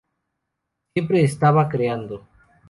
[0.95, 2.27] Siempre estaba creando".